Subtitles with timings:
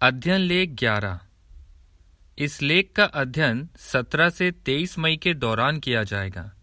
[0.00, 1.20] अध्ययन लेख ग्यारह।
[2.38, 6.56] इस लेख का अध्ययन 17 से 23 मई के दौरान किया जाएगा।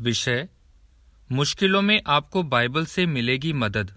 [0.00, 0.48] विषय
[1.32, 3.92] मुश्किलों में आपको बाइबल से मिलेगी मदद।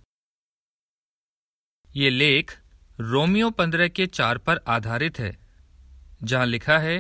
[1.96, 2.58] ये लेख
[3.00, 5.38] रोमियो पंद्रह के चार पर आधारित है
[6.24, 7.00] जहाँ लिखा है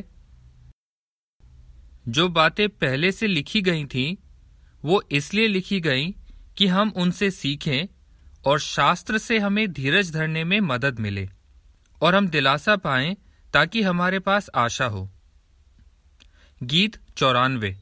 [2.08, 4.16] जो बातें पहले से लिखी गई थीं,
[4.86, 6.12] वो इसलिए लिखी गईं
[6.58, 7.97] कि हम उनसे सीखें
[8.46, 11.30] और शास्त्र से हमें धीरज धरने में मदद मिले
[12.02, 13.18] और हम दिलासा पाएँ
[13.54, 15.12] ताकि हमारे पास आशा हो।
[16.64, 17.78] गीत चौरानवे।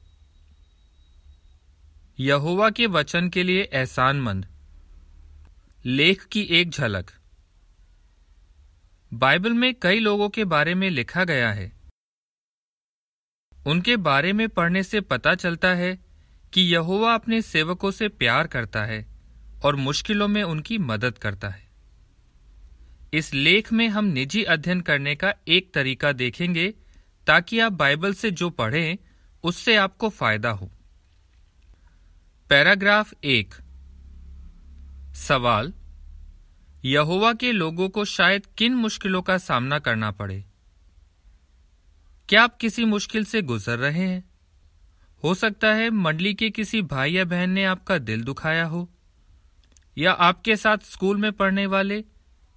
[2.20, 4.48] यहोवा के वचन के लिए एहसानमंद
[5.86, 7.12] लेख की एक झलक।
[9.14, 11.74] बाइबल में कई लोगों के बारे में लिखा गया है।
[13.68, 16.00] उनके बारे में पढ़ने से पता चलता है
[16.54, 19.15] कि यहोवा अपने सेवकों से प्यार करता है।
[19.66, 21.68] और मुश्किलों में उनकी मदद करता है।
[23.14, 26.74] इस लेख में हम निजी अध्ययन करने का एक तरीका देखेंगे
[27.28, 28.98] ताकि आप बाइबल से जो पढ़ें,
[29.44, 30.72] उससे आपको फ़ायदा हो।
[32.50, 33.54] पैराग्राफ एक।
[35.16, 35.74] सवाल,
[36.86, 40.46] यहोवा के लोगों को शायद किन मुश्किलों का सामना करना पड़े?
[42.30, 44.30] क्या आप किसी मुश्किल से गुजर रहे हैं?
[45.24, 48.92] हो सकता है मंडली के किसी भाई या बहन ने आपका दिल दुखाया हो।
[49.98, 52.04] या आपके साथ स्कूल में पढ़ने वाले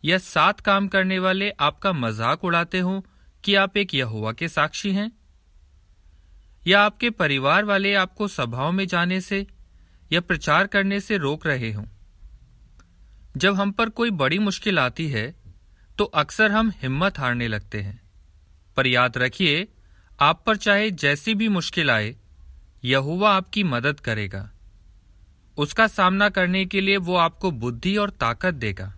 [0.05, 3.01] या साथ काम करने वाले आपका मज़ाक उड़ाते हों
[3.45, 5.11] कि आप एक यहुआ के साक्षी हैं?
[6.67, 9.47] या आपके परिवार वाले आपको सभाओं में जाने से
[10.13, 11.85] या प्रचार करने से रोक रहे हों?
[13.37, 15.35] जब हम पर कोई बड़ी मुश्किल आती है
[15.99, 18.01] तो अक्सर हम हिम्मत हारने लगते हैं।
[18.77, 19.67] पर याद रखिए,
[20.21, 22.15] आप पर चाहे जैसी भी मुश्किल आए
[22.85, 24.51] यहुआ आपकी मदद करेगा।
[25.59, 28.95] उसका सामना करने के लिए वो आपको बुद्धि और ताकत देगा।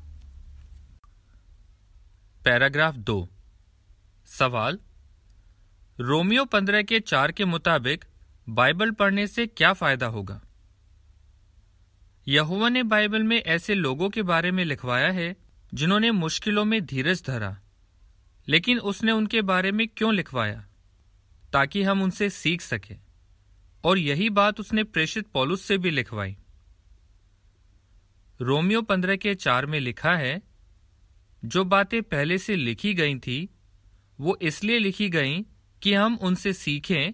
[2.44, 3.28] पैराग्राफ दो।
[4.26, 4.78] सवाल,
[6.00, 8.04] रोमियो पंद्रह के चार के मुताबिक
[8.48, 10.42] बाइबल पढ़ने से क्या फ़ायदा होगा?
[12.28, 15.36] यहुआ ने बाइबल में ऐसे लोगों के बारे में लिखवाया है
[15.74, 17.60] जिन्होंने मुश्किलों में धीरज धरा,
[18.48, 20.66] लेकिन उसने उनके बारे में क्यों लिखवाया?
[21.52, 23.00] ताकि हम उनसे सीख सकें।
[23.84, 26.36] और यही बात उसने प्रेषित पॉलुस से भी लिखवाई।
[28.40, 30.42] रोमियो पंद्रह के चार में लिखा है,
[31.44, 33.54] जो बातें पहले से लिखी गई थी,
[34.20, 35.40] वो इसलिए लिखी गई
[35.82, 37.12] कि हम उनसे सीखें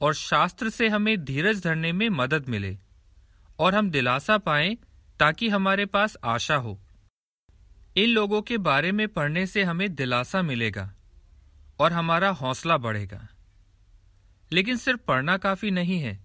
[0.00, 2.78] और शास्त्र से हमें धीरज धरने में मदद मिले
[3.58, 4.74] और हम दिलासा पाएँ
[5.20, 6.80] ताकि हमारे पास आशा हो।
[7.96, 10.94] इन लोगों के बारे में पढ़ने से हमें दिलासा मिलेगा
[11.78, 13.28] और हमारा हौसला बढ़ेगा।
[14.52, 16.24] लेकिन सिर्फ़ पढ़ना काफ़ी नहीं है।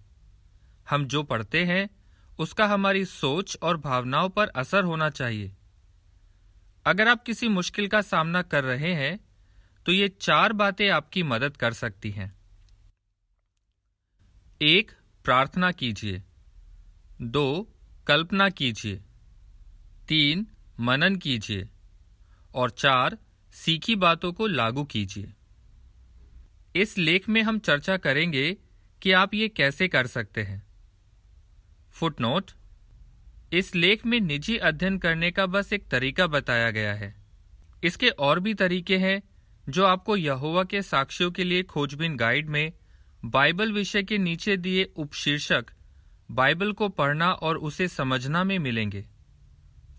[0.90, 1.99] हम जो पढ़ते हैं
[2.40, 5.56] उसका हमारी सोच और भावनाओं पर असर होना चाहिए।
[6.86, 9.20] अगर आप किसी मुश्किल का सामना कर रहे हैं
[9.86, 12.36] तो ये चार बातें आपकी मदद कर सकती हैं।
[14.62, 14.90] एक,
[15.24, 16.22] प्रार्थना कीजिए।
[17.22, 17.74] दो,
[18.06, 18.96] कल्पना कीजिए।
[20.08, 20.46] तीन,
[20.80, 21.68] मनन कीजिए।
[22.54, 23.18] और चार,
[23.52, 25.32] सीखी बातों को लागू कीजिए।
[26.76, 28.56] इस लेख में हम चर्चा करेंगे
[29.02, 30.69] कि आप ये कैसे कर सकते हैं।
[31.92, 32.50] फुटनोट,
[33.52, 37.14] इस लेख में निजी अध्ययन करने का बस एक तरीका बताया गया है।
[37.84, 39.22] इसके और भी तरीके हैं,
[39.68, 42.72] जो आपको यहोवा के साक्ष्यों के लिए खोजबीन गाइड में
[43.24, 45.64] बाइबल विषय के नीचे दिए उपशीर्षक
[46.30, 49.04] बाइबल को पढ़ना और उसे समझना में मिलेंगे।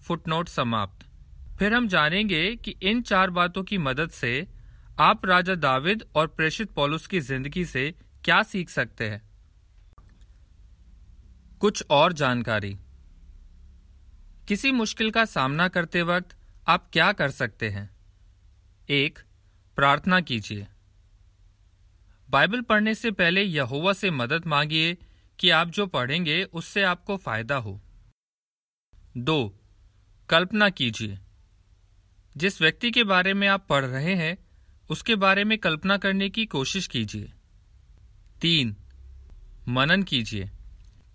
[0.04, 1.06] फुटनोट समाप्त।
[1.60, 4.48] फिर हम जानेंगे कि इन चार बातों की मदद से
[5.00, 7.94] आप राजा दाविद और प्रेषित पॉलुस की ज़िंदगी से
[8.24, 9.31] क्या सीख सकते हैं।
[11.62, 12.78] कुछ और जानकारी।
[14.48, 17.90] किसी मुश्किल का सामना करते वक्त आप क्या कर सकते हैं?
[18.90, 19.20] एक,
[19.76, 20.68] प्रार्थना कीजिए।
[22.30, 24.98] बाइबल पढ़ने से पहले यहोवा से मदद मांगिए
[25.40, 27.82] कि आप जो पढ़ेंगे, उससे आपको फ़ायदा हो।
[29.18, 29.60] दो,
[30.30, 31.20] कल्पना कीजिए।
[32.38, 34.38] जिस व्यक्ति के बारे में आप पढ़ रहे हैं,
[34.90, 37.34] उसके बारे में कल्पना करने की कोशिश कीजिए।
[38.42, 38.76] तीन,
[39.68, 40.52] मनन कीजिए।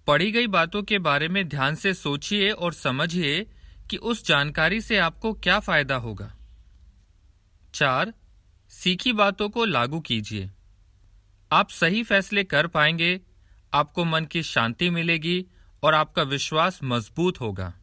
[0.07, 3.47] पढ़ी गई बातों के बारे में ध्यान से सोचिए और समझिए
[3.91, 6.37] कि उस जानकारी से आपको क्या फ़ायदा होगा।
[7.75, 8.15] चार,
[8.69, 10.51] सीखी बातों को लागू कीजिए।
[11.53, 13.21] आप सही फैसले कर पाएँगे,
[13.75, 15.47] आपको मन की शांति मिलेगी
[15.83, 17.75] और आपका विश्वास मज़बूत होगा।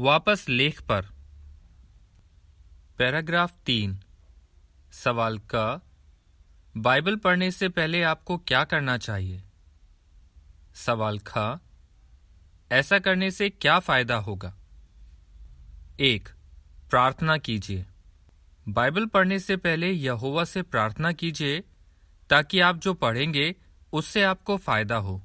[0.00, 1.06] वापस लेख पर।
[2.98, 4.00] पैराग्राफ तीन।
[4.92, 5.90] सवाल का,
[6.76, 9.42] बाइबल पढ़ने से पहले आपको क्या करना चाहिए?
[10.74, 11.58] सवाल ख,
[12.70, 14.54] ऐसा करने से क्या फ़ायदा होगा?
[16.00, 16.28] एक,
[16.90, 17.86] प्रार्थना कीजिए।
[18.66, 21.60] बाइबल पढ़ने से पहले यहोवा से प्रार्थना कीजिए,
[22.30, 23.54] ताकि आप जो पढ़ेंगे,
[23.92, 25.20] उससे आपको फ़ायदा हो।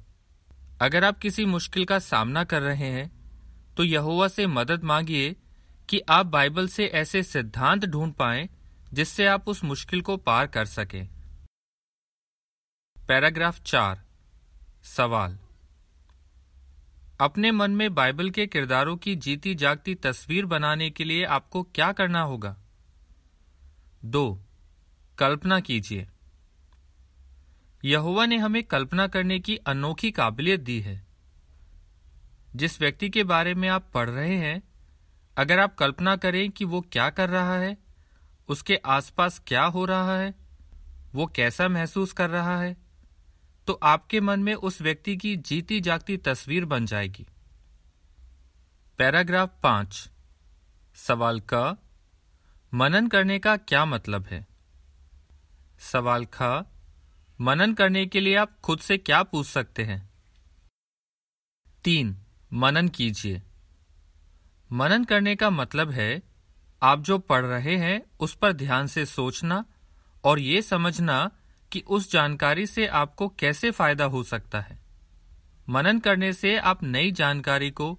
[0.82, 3.10] अगर आप किसी मुश्किल का सामना कर रहे हैं
[3.76, 5.34] तो यहोवा से मदद मांगिए
[5.88, 8.48] कि आप बाइबल से ऐसे सिद्धांत ढूंढ पाएँ,
[8.92, 11.08] जिससे आप उस मुश्किल को पार कर सकें।
[12.96, 14.02] पैराग्राफ चार
[14.82, 15.38] सवाल।
[17.20, 21.92] अपने मन में बाइबल के किरदारों की जीती जागती तस्वीर बनाने के लिए आपको क्या
[21.92, 22.56] करना होगा?
[24.04, 24.40] दो,
[25.18, 26.08] कल्पना कीजिए।
[27.84, 31.06] यहुआ ने हमें कल्पना करने की अनोखी काबिलियत दी है।
[32.56, 34.62] जिस व्यक्ति के बारे में आप पढ़ रहे हैं,
[35.36, 37.78] अगर आप कल्पना करें कि वो क्या कर रहा है,
[38.48, 40.34] उसके आसपास क्या हो रहा है,
[41.14, 42.89] वो कैसा महसूस कर रहा है
[43.70, 47.26] तो आपके मन में उस व्यक्ति की जीती जागती तस्वीर बन जाएगी।
[48.98, 50.10] पैराग्राफ पाँच।
[50.94, 51.76] सवाल क,
[52.74, 54.46] मनन करने का क्या मतलब है?
[55.78, 56.42] सवाल ख,
[57.40, 60.10] मनन करने के लिए आप खुद से क्या पूछ सकते हैं?
[61.84, 62.16] तीन,
[62.52, 63.42] मनन कीजिए।
[64.72, 66.22] मनन करने का मतलब है,
[66.82, 69.64] आप जो पढ़ रहे हैं, उस पर ध्यान से सोचना
[70.24, 71.30] और ये समझना
[71.72, 74.78] कि उस जानकारी से आपको कैसे फ़ायदा हो सकता है।
[75.68, 77.98] मनन करने से आप नई जानकारी को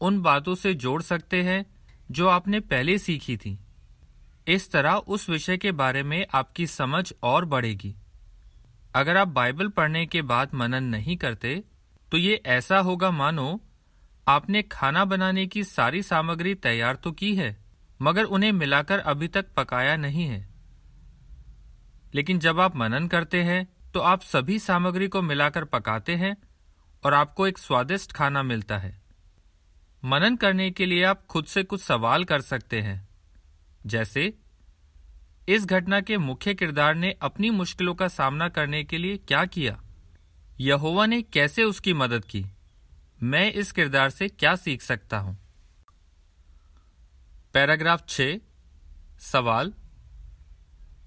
[0.00, 1.64] उन बातों से जोड़ सकते हैं
[2.10, 3.58] जो आपने पहले सीखी थी।
[4.46, 7.94] इस तरह उस विषय के बारे में आपकी समझ और बढ़ेगी।
[8.94, 11.62] अगर आप बाइबल पढ़ने के बाद मनन नहीं करते
[12.12, 13.60] तो ये ऐसा होगा मानो,
[14.26, 17.56] आपने खाना बनाने की सारी सामग्री तैयार तो की है,
[18.00, 20.49] मगर उन्हें मिलाकर अभी तक पकाया नहीं है।
[22.14, 26.36] लेकिन जब आप मनन करते हैं तो आप सभी सामग्री को मिलाकर पकाते हैं
[27.04, 29.02] और आपको एक स्वादिष्ट खाना मिलता है।
[30.04, 33.08] मनन करने के लिए आप खुद से कुछ सवाल कर सकते हैं।
[33.86, 34.34] जैसे,
[35.48, 39.82] इस घटना के मुख्य किरदार ने अपनी मुश्किलों का सामना करने के लिए क्या किया?
[40.60, 42.46] यहोवा ने कैसे उसकी मदद की?
[43.22, 45.38] मैं इस किरदार से क्या सीख सकता हूँ?
[47.54, 48.20] पैराग्राफ छ,
[49.20, 49.72] सवाल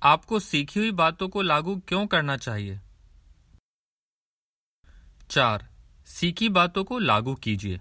[0.03, 2.79] आपको सीखी हुई बातों को लागू क्यों करना चाहिए?
[5.29, 5.67] चार,
[6.07, 7.79] सीखी बातों को लागू कीजिए।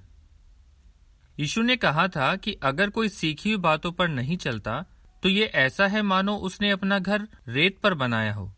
[1.38, 4.84] यीशु ने कहा था कि अगर कोई सीखी हुई बातों पर नहीं चलता
[5.22, 8.52] तो ये ऐसा है मानो उसने अपना घर रेत पर बनाया हो।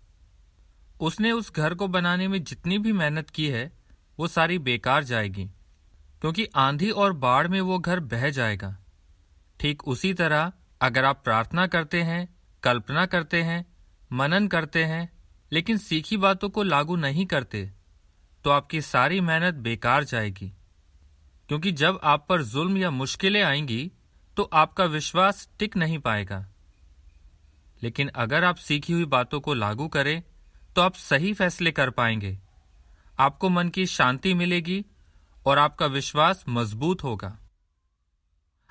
[1.01, 3.73] उसने उस घर को बनाने में जितनी भी मेहनत की है,
[4.19, 5.45] वो सारी बेकार जाएगी,
[6.21, 8.77] क्योंकि आंधी और बाढ़ में वो घर बह जाएगा।
[9.61, 12.34] ठीक उसी तरह, अगर आप प्रार्थना करते हैं
[12.65, 13.65] कल्पना करते हैं,
[14.11, 15.09] मनन करते हैं,
[15.53, 17.71] लेकिन सीखी बातों को लागू नहीं करते
[18.45, 20.53] तो आपकी सारी मेहनत बेकार जाएगी।
[21.49, 23.91] क्योंकि जब आप पर जुल्म या मुश्किलें आएँगी
[24.37, 26.47] तो आपका विश्वास टिक नहीं पाएगा।
[27.83, 30.23] लेकिन अगर आप सीखी हुई बातों को लागू करें
[30.77, 32.39] तो आप सही फैसले कर पाएँगे।
[33.19, 34.85] आपको मन की शांति मिलेगी
[35.47, 37.37] और आपका विश्वास मज़बूत होगा।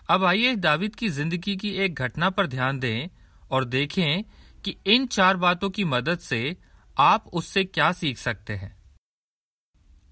[0.09, 3.09] अब आइए दाविद की ज़िंदगी की एक घटना पर ध्यान दें
[3.53, 4.23] और देखें
[4.61, 6.57] कि इन चार बातों की मदद से
[6.97, 8.83] आप उससे क्या सीख सकते हैं।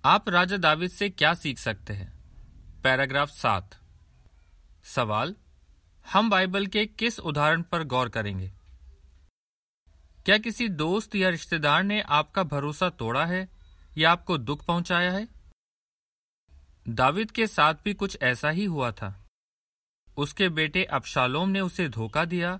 [0.05, 2.21] आप राजा दाविद से क्या सीख सकते हैं?
[2.81, 3.79] पैराग्राफ सात।
[4.83, 5.35] सवाल,
[6.13, 8.54] हम बाइबल के किस उदाहरण पर गौर करेंगे?
[10.25, 13.49] क्या किसी दोस्त या रिश्तेदार ने आपका भरोसा तोड़ा है
[13.97, 15.27] या आपको दुख पहुँचाया है?
[16.89, 19.27] दाविद के साथ भी कुछ ऐसा ही हुआ था।
[20.18, 22.59] उसके बेटे अबशालोम ने उसे धोखा दिया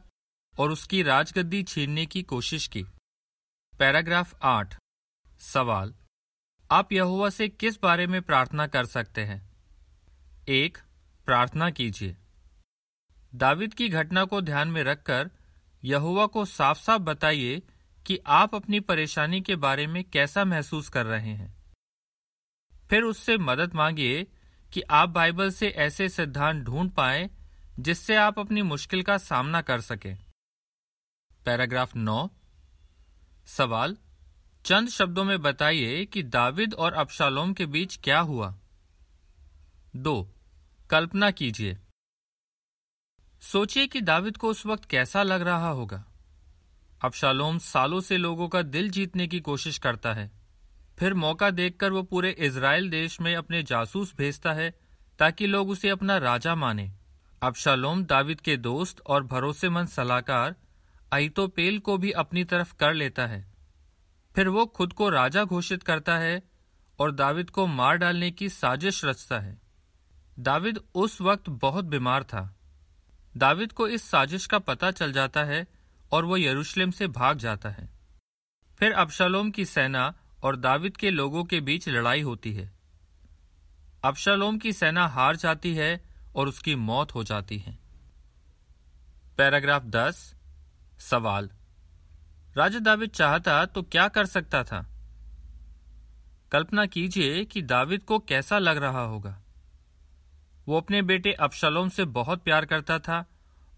[0.58, 2.84] और उसकी राजगद्दी छीनने की कोशिश की।
[3.80, 4.78] पैराग्राफ आठ।
[5.40, 5.96] सवाल,
[6.72, 9.50] आप यहुआ से किस बारे में प्रार्थना कर सकते हैं?
[10.48, 10.78] एक,
[11.26, 12.18] प्रार्थना कीजिए।
[13.36, 15.32] दाविद की घटना को ध्यान में रखकर
[15.84, 17.62] यहुआ को साफ़ साफ़ बताइए
[18.06, 21.64] कि आप अपनी परेशानी के बारे में कैसा महसूस कर रहे हैं।
[22.90, 24.28] फिर उससे मदद मांगिए
[24.74, 27.30] कि आप बाइबल से ऐसे सिद्धांत ढूंढ पाए
[27.80, 30.31] जिससे आप अपनी मुश्किल का सामना कर सकें।
[31.46, 32.30] पैराग्राफ नौ।
[33.46, 33.98] सवाल,
[34.66, 38.56] चंद शब्दों में बताइए कि दाविद और अबशालोम के बीच क्या हुआ।
[39.96, 40.36] दो,
[40.90, 41.78] कल्पना कीजिए।
[43.42, 46.06] सोचिए कि दाविद को उस वक्त कैसा लग रहा होगा।
[47.02, 50.32] अबशालोम सालों से लोगों का दिल जीतने की कोशिश करता है।
[51.00, 54.80] फिर मौका देखकर वो पूरे इसराइल देश में अपने जासूस भेजता है
[55.20, 56.92] ताकि लोग उसे अपना राजा माने।
[57.42, 60.56] अबशालोम, दाविद के दोस्त और भरोसेमंद सलाहकार
[61.12, 63.54] अहितोपेल को भी अपनी तरफ़ कर लेता है।
[64.36, 66.44] फिर वो खुद को राजा घोषित करता है
[67.00, 69.62] और दाविद को मार डालने की साजिश रचता है।
[70.40, 72.58] दाविद उस वक्त बहुत बीमार था।
[73.38, 75.68] दाविद को इस साजिश का पता चल जाता है
[76.12, 77.90] और वो यरूशलेम से भाग जाता है।
[78.80, 80.14] फिर अबशालोम की सेना
[80.44, 82.72] और दाविद के लोगों के बीच लड़ाई होती है।
[84.04, 86.04] अबशालोम की सेना हार जाती है
[86.36, 87.80] और उसकी मौत हो जाती है।
[89.38, 90.36] पैराग्राफ दस
[91.02, 91.50] सवाल।
[92.58, 94.90] राजा दाविद चाहता तो क्या कर सकता था?
[96.52, 99.42] कल्पना कीजिए कि दाविद को कैसा लग रहा होगा।
[100.68, 103.26] वो अपने बेटे अबशलोम से बहुत प्यार करता था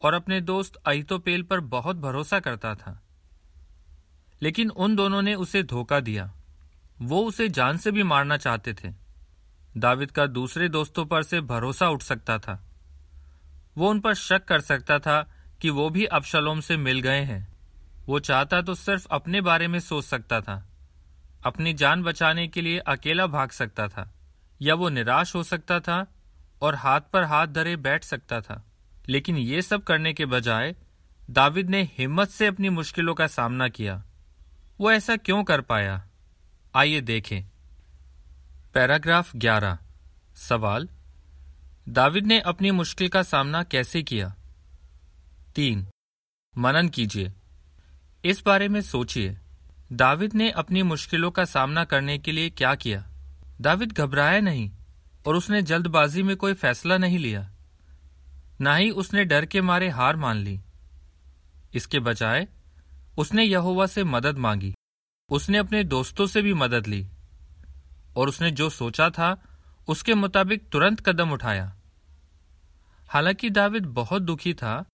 [0.01, 3.03] और अपने दोस्त अहितोपेल पर बहुत भरोसा करता था।
[4.41, 6.33] लेकिन उन दोनों ने उसे धोखा दिया।
[7.01, 8.93] वो उसे जान से भी मारना चाहते थे।
[9.77, 12.63] दाविद का दूसरे दोस्तों पर से भरोसा उठ सकता था।
[13.77, 15.32] वो उन पर शक कर सकता था
[15.63, 17.53] कि वो भी अबशलोम से मिल गए हैं।
[18.07, 20.69] वो चाहता तो सिर्फ़ अपने बारे में सोच सकता था।
[21.45, 24.13] अपनी जान बचाने के लिए अकेला भाग सकता था।
[24.61, 26.07] या वो निराश हो सकता था
[26.61, 28.65] और हाथ पर हाथ धरे बैठ सकता था।
[29.09, 30.75] लेकिन ये सब करने के बजाय
[31.29, 34.03] दाविद ने हिम्मत से अपनी मुश्किलों का सामना किया।
[34.79, 36.07] वो ऐसा क्यों कर पाया?
[36.75, 37.43] आइए देखें।
[38.73, 39.77] पैराग्राफ 11
[40.35, 40.89] सवाल,
[41.89, 44.35] दाविद ने अपनी मुश्किल का सामना कैसे किया?
[45.55, 45.87] तीन।
[46.57, 47.33] मनन कीजिए।
[48.25, 49.37] इस बारे में सोचिए।
[49.91, 53.07] दाविद ने अपनी मुश्किलों का सामना करने के लिए क्या किया?
[53.61, 54.71] दाविद घबराया नहीं
[55.27, 57.51] और उसने जल्दबाजी में कोई फैसला नहीं लिया।
[58.61, 60.61] ना ही उसने डर के मारे हार मान ली।
[61.73, 62.47] इसके बजाय,
[63.17, 64.73] उसने यहोवा से मदद मांगी।
[65.29, 67.09] उसने अपने दोस्तों से भी मदद ली।
[68.15, 69.43] और उसने जो सोचा था,
[69.87, 71.75] उसके मुताबिक तुरंत कदम उठाया।
[73.07, 74.85] हालाँकि दाविद बहुत दुखी था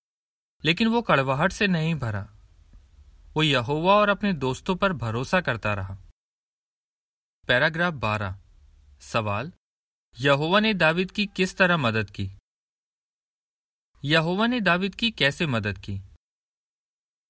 [0.65, 2.29] लेकिन वो कड़वाहट से नहीं भरा।
[3.35, 5.97] वो यहोवा और अपने दोस्तों पर भरोसा करता रहा।
[7.47, 8.39] पैराग्राफ बारह।
[9.01, 9.51] सवाल,
[10.19, 12.31] यहोवा ने दाविद की किस तरह मदद की?
[14.03, 16.01] यहोवा ने दाविद की कैसे मदद की?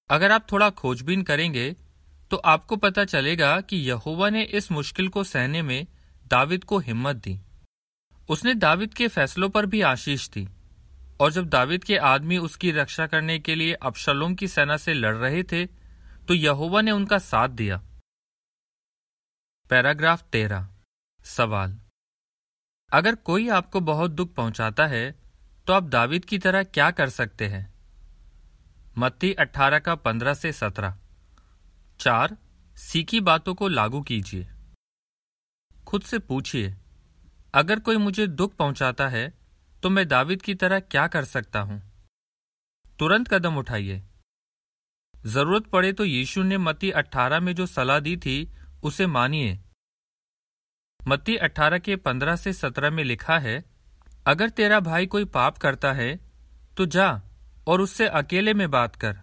[0.09, 1.75] अगर आप थोड़ा खोजबीन करेंगे
[2.31, 5.87] तो आपको पता चलेगा कि यहोवा ने इस मुश्किल को सहने में
[6.27, 7.39] दाविद को हिम्मत दी।
[8.29, 10.47] उसने दाविद के फैसलों पर भी आशीष दी।
[11.19, 15.15] और जब दाविद के आदमी उसकी रक्षा करने के लिए अबशलोम की सेना से लड़
[15.15, 15.65] रहे थे
[16.27, 17.83] तो यहोवा ने उनका साथ दिया।
[19.69, 20.69] पैराग्राफ तेरह।
[21.25, 21.79] सवाल।
[22.93, 25.11] अगर कोई आपको बहुत दुख पहुंचाता है
[25.67, 27.73] तो आप दाविद की तरह क्या कर सकते हैं?
[28.97, 30.97] मत्ती अट्ठारह का पंद्रह से सत्रह।
[31.99, 32.37] चार,
[32.75, 34.49] सीखी बातों को लागू कीजिए।
[35.87, 36.75] खुद से पूछिए,
[37.53, 39.38] अगर कोई मुझे दुख पहुंचाता है
[39.83, 41.81] तो मैं दाविद की तरह क्या कर सकता हूँ?
[42.99, 44.01] तुरंत कदम उठाइए।
[45.25, 48.51] ज़रूरत पड़े तो यीशु ने मत्ती अट्ठारह में जो सलाह दी थी,
[48.83, 49.59] उसे मानिए।
[50.99, 53.63] मत्ती अट्ठारह के पंद्रह से सत्रह में लिखा है,
[54.27, 56.19] अगर तेरा भाई कोई पाप करता है
[56.77, 57.21] तो जा
[57.67, 59.17] और उससे अकेले में बात कर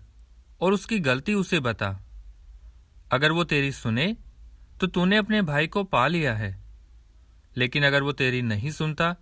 [0.60, 1.90] और उसकी गलती उसे बता।
[3.12, 4.16] अगर वो तेरी सुने
[4.80, 6.50] तो तूने अपने भाई को पा लिया है।
[7.56, 9.14] लेकिन अगर वो तेरी नहीं सुनता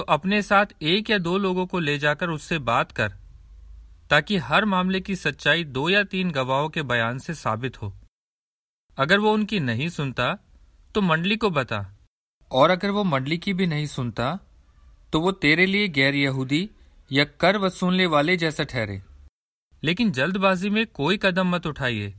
[0.00, 3.08] तो अपने साथ एक या दो लोगों को ले जाकर उससे बात कर,
[4.10, 7.92] ताकि हर मामले की सच्चाई दो या तीन गवाहों के बयान से साबित हो।
[8.98, 10.32] अगर वो उनकी नहीं सुनता
[10.94, 11.84] तो मंडली को बता।
[12.50, 14.38] और अगर वो मंडली की भी नहीं सुनता
[15.12, 16.68] तो वो तेरे लिए गैर यहूदी
[17.10, 19.02] या कर वसूलने वाले जैसा ठहरे।
[19.82, 22.14] लेकिन जल्दबाजी में कोई कदम मत उठाइए,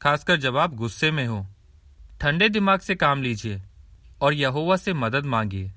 [0.00, 1.46] खासकर जब आप गुस्से में हो।
[2.20, 3.62] ठंडे दिमाग से काम लीजिए
[4.20, 5.72] और यहोवा से मदद मांगिए।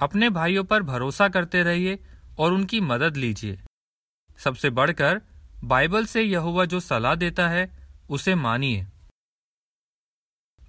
[0.00, 1.98] अपने भाइयों पर भरोसा करते रहिए
[2.38, 3.58] और उनकी मदद लीजिए।
[4.38, 5.20] सबसे बढ़कर,
[5.64, 8.86] बाइबल से यहुआ जो सलाह देता है, उसे मानिए।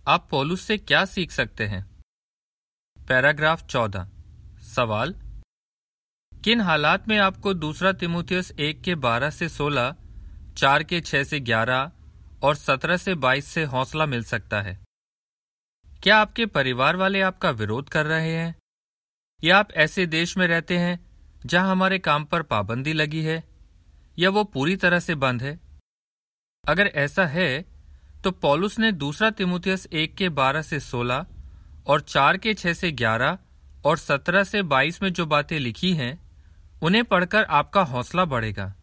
[0.07, 1.85] आप पोलूस से क्या सीख सकते हैं?
[3.07, 4.09] पैराग्राफ चौदह।
[4.61, 5.15] सवाल,
[6.43, 9.95] किन हालात में आपको दूसरा तिमुथियस एक के बारह से सोलह,
[10.57, 11.91] चार के छह से ग्यारह
[12.43, 14.79] और सत्रह से बाईस से हौसला मिल सकता है?
[16.03, 18.55] क्या आपके परिवार वाले आपका विरोध कर रहे हैं?
[19.43, 20.99] या आप ऐसे देश में रहते हैं
[21.45, 23.43] जहाँ हमारे काम पर पाबंदी लगी है,
[24.19, 25.59] या वो पूरी तरह से बंद है?
[26.63, 27.65] अगर ऐसा है
[28.23, 31.25] तो पॉलुस ने दूसरा तिमुथियस एक के बारह से सोलह
[31.87, 33.37] और चार के छह से ग्यारह
[33.85, 36.19] और सत्रह से बाईस में जो बातें लिखी हैं,
[36.81, 38.73] उन्हें पढ़कर आपका हौसला बढ़ेगा।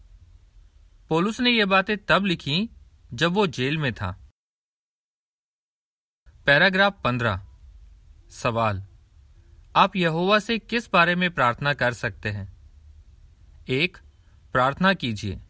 [1.09, 2.69] पोलुस ने ये बातें तब लिखी
[3.15, 4.17] जब वो जेल में था।
[6.47, 7.47] पैराग्राफ पंद्रह।
[8.31, 8.85] सवाल।
[9.77, 12.53] आप यहोवा से किस बारे में प्रार्थना कर सकते हैं?
[13.69, 13.99] एक,
[14.53, 15.41] प्रार्थना कीजिए।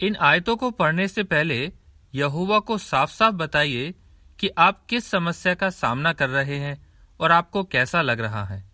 [0.00, 1.72] इन आयतों को पढ़ने से पहले
[2.14, 3.94] यहोवा को साफ़ साफ़ बताइए
[4.38, 6.86] कि आप किस समस्या का सामना कर रहे हैं
[7.20, 8.70] और आपको कैसा लग रहा है।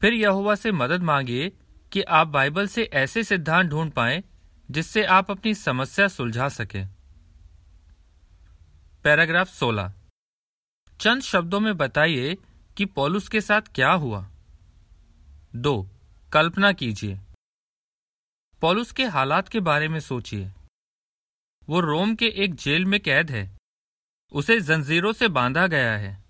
[0.00, 1.52] फिर यहोवा से मदद मांगिए
[1.92, 4.24] कि आप बाइबल से ऐसे सिद्धांत ढूंढ पाए
[4.70, 6.84] जिससे आप अपनी समस्या सुलझा सके।
[9.04, 9.92] पैराग्राफ 16
[11.00, 12.36] चंद शब्दों में बताइए
[12.76, 14.30] कि पॉलुस के साथ क्या हुआ?
[15.56, 15.90] दो,
[16.32, 17.20] कल्पना कीजिए।
[18.60, 20.52] पॉलुस के हालात के बारे में सोचिए।
[21.68, 23.58] वो रोम के एक जेल में कैद है।
[24.32, 26.24] उसे जंजीरों से बांधा गया है।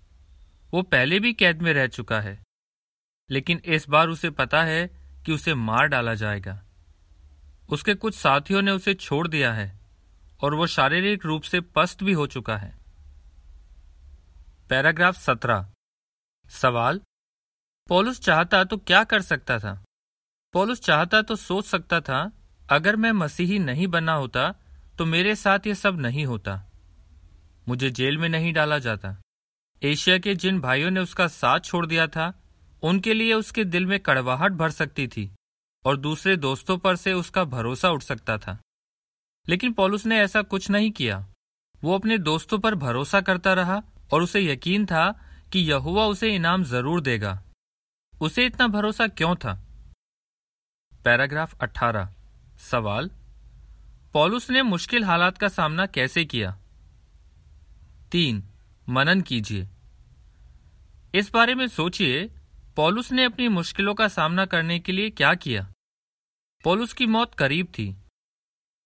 [0.73, 2.43] वो पहले भी कैद में रह चुका है।
[3.29, 4.87] लेकिन इस बार उसे पता है
[5.25, 6.63] कि उसे मार डाला जाएगा।
[7.69, 9.79] उसके कुछ साथियों ने उसे छोड़ दिया है
[10.39, 12.77] और वो शारीरिक रूप से पस्त भी हो चुका है।
[14.69, 15.71] पैराग्राफ सत्रह।
[16.51, 17.01] सवाल?
[17.89, 19.83] पॉलुस चाहता तो क्या कर सकता था?
[20.53, 22.31] पॉलुस चाहता तो सोच सकता था,
[22.69, 24.55] अगर मैं मसीही नहीं बना होता
[24.97, 26.63] तो मेरे साथ ये सब नहीं होता।
[27.67, 29.15] मुझे जेल में नहीं डाला जाता।
[29.83, 32.43] एशिया के जिन भाइयों ने उसका साथ छोड़ दिया था,
[32.83, 35.31] उनके लिए उसके दिल में कड़वाहट भर सकती थी,
[35.85, 38.59] और दूसरे दोस्तों पर से उसका भरोसा उठ सकता था।
[39.49, 41.27] लेकिन पॉलुस ने ऐसा कुछ नहीं किया।
[41.83, 46.63] वो अपने दोस्तों पर भरोसा करता रहा, और उसे यकीन था कि यहुआ उसे इनाम
[46.63, 47.43] ज़रूर देगा।
[48.21, 49.53] उसे इतना भरोसा क्यों था?
[51.03, 52.13] पैराग्राफ 18
[52.59, 53.09] सवाल,
[54.13, 56.57] पॉलुस ने मुश्किल हालात का सामना कैसे किया?
[58.11, 58.43] तीन,
[58.89, 59.67] मनन कीजिए।
[61.15, 62.25] इस बारे में सोचिए,
[62.75, 65.71] पॉलुस ने अपनी मुश्किलों का सामना करने के लिए क्या किया?
[66.63, 67.95] पॉलुस की मौत करीब थी,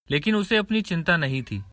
[0.10, 1.64] लेकिन उसे अपनी चिंता नहीं थी।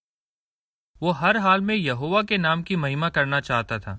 [1.02, 3.98] वो हर हाल में यहोवा के नाम की महिमा करना चाहता था।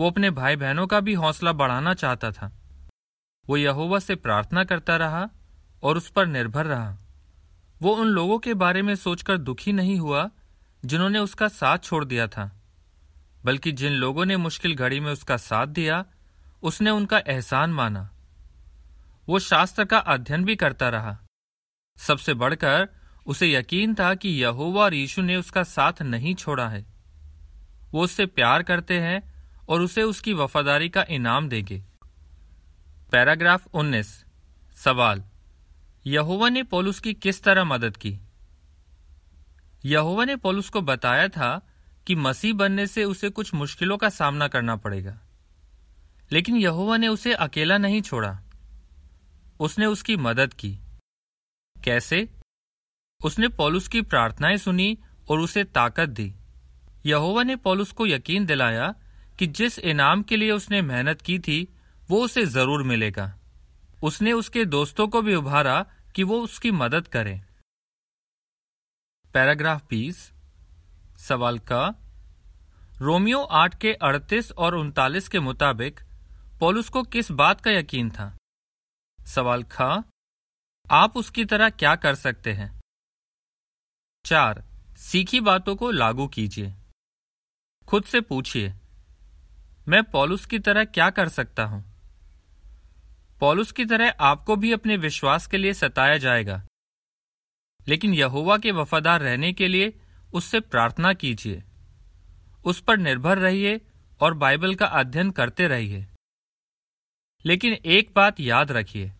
[0.00, 2.52] वो अपने भाई बहनों का भी हौसला बढ़ाना चाहता था।
[3.46, 5.28] वो यहोवा से प्रार्थना करता रहा
[5.82, 6.96] और उस पर निर्भर रहा।
[7.80, 10.30] वो उन लोगों के बारे में सोचकर दुखी नहीं हुआ
[10.84, 12.50] जिन्होंने उसका साथ छोड़ दिया था,
[13.44, 16.04] बल्कि जिन लोगों ने मुश्किल घड़ी में उसका साथ दिया,
[16.62, 18.08] उसने उनका एहसान माना।
[19.28, 21.18] वो शास्त्र का अध्ययन भी करता रहा।
[21.96, 22.88] सबसे बढ़कर
[23.26, 26.86] उसे यकीन था कि यहोवा और यीशु ने उसका साथ नहीं छोड़ा है।
[27.92, 29.29] वो उससे प्यार करते हैं
[29.70, 31.84] और उसे उसकी वफादारी का इनाम देंगे।
[33.12, 34.24] पैराग्राफ 19
[34.74, 35.24] सवाल,
[36.06, 38.20] यहोवा ने पोलुस की किस तरह मदद की?
[39.84, 41.66] यहोवा ने पोलुस को बताया था
[42.06, 45.18] कि मसीह बनने से उसे कुछ मुश्किलों का सामना करना पड़ेगा,
[46.32, 48.40] लेकिन यहोवा ने उसे अकेला नहीं छोड़ा।
[49.60, 50.78] उसने उसकी मदद की।
[51.84, 52.28] कैसे?
[53.24, 54.98] उसने पॉलुस की प्रार्थनाएँ सुनी
[55.30, 56.34] और उसे ताकत दी।
[57.06, 58.94] यहोवा ने पॉलुस को यकीन दिलाया
[59.40, 61.74] कि जिस इनाम के लिए उसने मेहनत की थी,
[62.08, 63.38] वो उसे ज़रूर मिलेगा।
[64.02, 67.44] उसने उसके दोस्तों को भी उभारा कि वो उसकी मदद करें।
[69.34, 70.32] पैराग्राफ बीस,
[71.18, 71.94] सवाल का,
[72.98, 76.00] रोमियो आठ के अड़तीस और उनतालीस के मुताबिक,
[76.60, 78.36] पॉलुस को किस बात का यकीन था?
[79.26, 79.82] सवाल ख,
[80.90, 82.80] आप उसकी तरह क्या कर सकते हैं?
[84.26, 84.64] चार,
[84.96, 86.74] सीखी बातों को लागू कीजिए।
[87.88, 88.74] खुद से पूछिए।
[89.90, 91.84] मैं पॉलुस की तरह क्या कर सकता हूँ?
[93.40, 96.66] पॉलुस की तरह आपको भी अपने विश्वास के लिए सताया जाएगा।
[97.88, 100.00] लेकिन यहोवा के वफादार रहने के लिए
[100.34, 101.62] उससे प्रार्थना कीजिए।
[102.64, 103.80] उस पर निर्भर रहिए
[104.20, 106.06] और बाइबल का अध्ययन करते रहिए।
[107.44, 109.12] लेकिन एक बात याद रखिए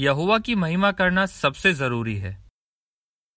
[0.00, 2.44] यहुआ की महिमा करना सबसे ज़रूरी है।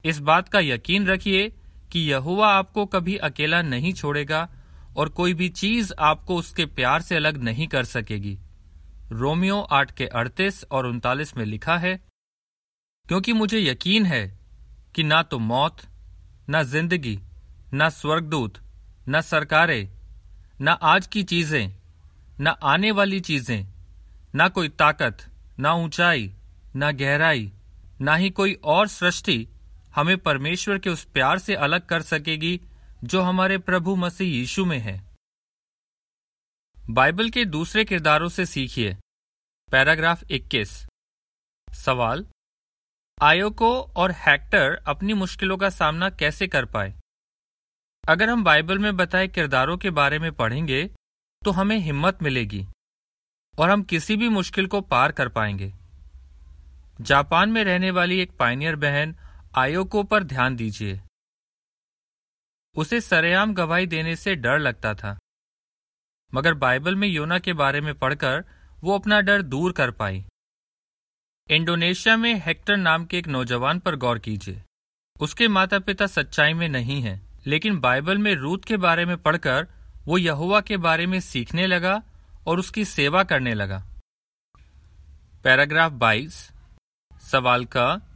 [0.06, 1.50] इस बात का यकीन रखिए
[1.92, 4.57] कि यहुआ आपको कभी अकेला नहीं छोड़ेगा
[4.98, 8.38] और कोई भी चीज़ आपको उसके प्यार से अलग नहीं कर सकेगी।
[9.12, 11.96] रोमियो आठ के अड़तीस और उनतालीस में लिखा है,
[13.06, 14.26] क्योंकि मुझे यकीन है
[14.96, 15.82] कि ना तो मौत,
[16.50, 17.20] ना ज़िंदगी,
[17.74, 18.58] ना स्वर्गदूत,
[19.08, 19.90] ना सरकारें,
[20.62, 21.74] न आज की चीज़ें,
[22.42, 23.68] न आने वाली चीज़ें,
[24.36, 25.26] ना कोई ताकत,
[25.60, 26.32] ना ऊंचाई,
[26.76, 27.52] ना गहराई,
[28.02, 29.48] ना ही कोई और सृष्टि
[29.96, 32.60] हमें परमेश्वर के उस प्यार से अलग कर सकेगी
[33.04, 35.16] जो हमारे प्रभु मसीह यीशु में है।
[36.90, 38.96] बाइबल के दूसरे किरदारों से सीखिए।
[39.72, 40.86] पैराग्राफ 21
[41.68, 42.26] सवाल,
[43.22, 46.94] आयोको और हैक्टर अपनी मुश्किलों का सामना कैसे कर पाए?
[48.10, 50.86] अगर हम बाइबल में बताए किरदारों के बारे में पढ़ेंगे
[51.42, 52.66] तो हमें हिम्मत मिलेगी
[53.60, 55.74] और हम किसी भी मुश्किल को पार कर पाएँगे।
[57.02, 59.16] जापान में रहने वाली एक पाइनियर बहन
[59.56, 61.02] आयोको पर ध्यान दीजिए।
[62.78, 65.18] उसे सरेआम गवाही देने से डर लगता था।
[66.34, 68.44] मगर बाइबल में योना के बारे में पढ़कर
[68.84, 70.26] वो अपना डर दूर कर पाई।
[71.50, 74.64] इंडोनेशिया में हेक्टर नाम के एक नौजवान पर गौर कीजिए।
[75.22, 79.68] उसके माता पिता सच्चाई में नहीं हैं, लेकिन बाइबल में रूत के बारे में पढ़कर
[80.06, 82.02] वो यहुआ के बारे में सीखने लगा
[82.48, 83.84] और उसकी सेवा करने लगा।
[85.44, 86.52] पैराग्राफ 22
[87.22, 88.07] सवाल का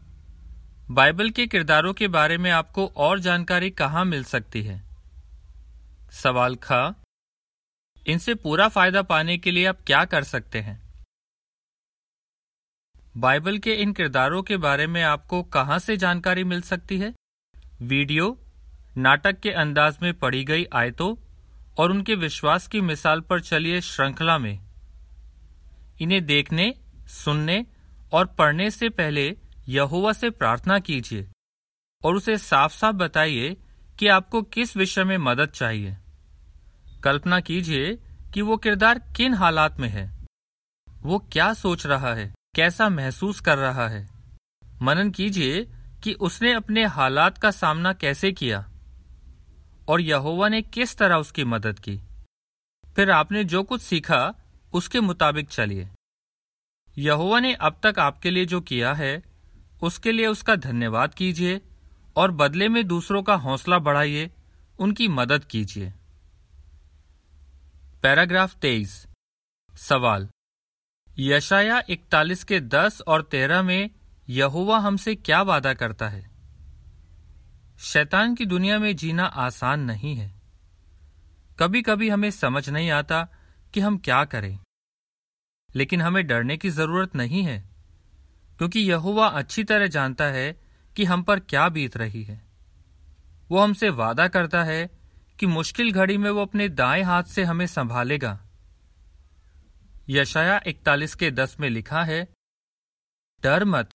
[0.91, 4.83] बाइबल के किरदारों के बारे में आपको और जानकारी कहाँ मिल सकती है?
[6.11, 6.71] सवाल ख।
[8.07, 10.93] इनसे पूरा फ़ायदा पाने के लिए आप क्या कर सकते हैं?
[13.17, 17.13] बाइबल के इन किरदारों के बारे में आपको कहाँ से जानकारी मिल सकती है?
[17.81, 18.45] वीडियो,
[18.97, 21.15] नाटक के अंदाज में पढ़ी गई आयतों
[21.77, 24.59] और उनके विश्वास की मिसाल पर चलिए श्रृंखला में।
[26.01, 26.75] इन्हें देखने,
[27.07, 27.65] सुनने
[28.13, 29.37] और पढ़ने से पहले
[29.71, 31.31] यहोवा से प्रार्थना कीजिए
[32.03, 33.57] और उसे साफ़ साफ़ बताइए
[33.99, 35.97] कि आपको किस विषय में मदद चाहिए।
[37.03, 37.95] कल्पना कीजिए
[38.33, 40.27] कि वो किरदार किन हालात में है।
[41.01, 44.09] वो क्या सोच रहा है, कैसा महसूस कर रहा है।
[44.81, 45.71] मनन कीजिए
[46.03, 48.69] कि उसने अपने हालात का सामना कैसे किया
[49.87, 52.01] और यहोवा ने किस तरह उसकी मदद की।
[52.95, 54.35] फिर आपने जो कुछ सीखा,
[54.73, 55.89] उसके मुताबिक चलिए।
[56.97, 59.30] यहोवा ने अब तक आपके लिए जो किया है
[59.81, 61.61] उसके लिए उसका धन्यवाद कीजिए
[62.15, 64.31] और बदले में दूसरों का हौसला बढ़ाइए,
[64.79, 65.93] उनकी मदद कीजिए।
[68.03, 69.07] पैराग्राफ तेईस।
[69.75, 70.29] सवाल।
[71.19, 73.89] यशाया इकतालीस के दस और तेरह में
[74.29, 76.31] यहुआ हमसे क्या वादा करता है?
[77.79, 80.41] शैतान की दुनिया में जीना आसान नहीं है।
[81.59, 83.27] कभी कभी हमें समझ नहीं आता
[83.73, 84.59] कि हम क्या करें।
[85.75, 87.70] लेकिन हमें डरने की ज़रूरत नहीं है।
[88.61, 90.61] क्योंकि यहुआ अच्छी तरह जानता है
[90.95, 92.41] कि हम पर क्या बीत रही है।
[93.51, 94.89] वो हमसे वादा करता है
[95.39, 98.45] कि मुश्किल घड़ी में वो अपने दाएँ हाथ से हमें संभालेगा।
[100.09, 102.27] यशाया इकतालीस के दस में लिखा है,
[103.43, 103.89] डर मत,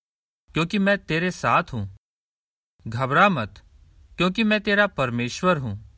[0.53, 1.97] क्योंकि मैं तेरे साथ हूँ।
[2.87, 3.61] घबरा मत,
[4.17, 5.89] क्योंकि मैं तेरा परमेश्वर हूँ।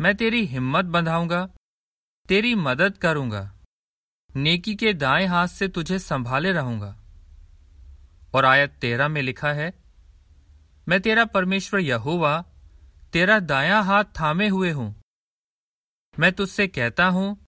[0.00, 1.48] मैं तेरी हिम्मत बंधाऊँगा,
[2.28, 3.54] तेरी मदद करूँगा।
[4.36, 6.98] नेकी के दाएँ हाथ से तुझे संभाले रहूँगा।
[8.34, 9.72] और आयत तेरह में लिखा है,
[10.88, 12.40] मैं तेरा परमेश्वर यहोवा,
[13.12, 15.02] तेरा दाया हाथ थामे हुए हूँ।
[16.18, 17.46] मैं तुझसे कहता हूँ,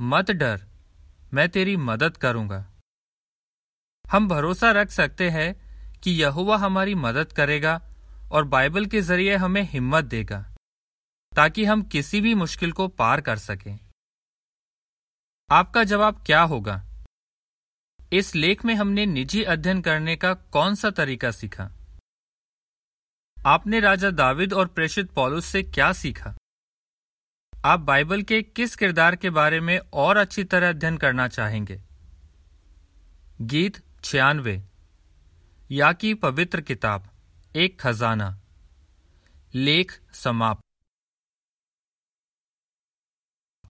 [0.00, 0.66] मत डर,
[1.34, 2.64] मैं तेरी मदद करूँगा।
[4.04, 5.54] हम भरोसा रख सकते हैं
[6.00, 7.80] कि यहुआ हमारी मदद करेगा
[8.32, 10.40] और बाइबल के ज़रिए हमें हिम्मत देगा,
[11.32, 13.78] ताकि हम किसी भी मुश्किल को पार कर सकें।
[15.50, 16.85] आपका जवाब क्या होगा?
[18.12, 21.70] इस लेख में हमने निजी अध्ययन करने का कौन सा तरीका सीखा?
[23.46, 26.34] आपने राजा दाविद और प्रेषित पॉलुस से क्या सीखा?
[27.64, 31.80] आप बाइबल के किस किरदार के बारे में और अच्छी तरह अध्ययन करना चाहेंगे?
[33.40, 34.62] गीत छियानवे
[35.70, 37.10] या की पवित्र किताब,
[37.56, 38.40] एक खजाना।
[39.54, 40.65] लेख समाप्त।